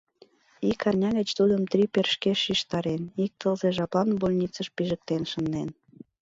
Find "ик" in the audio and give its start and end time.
0.69-0.81, 3.23-3.31